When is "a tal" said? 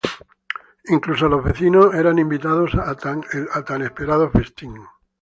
2.73-3.81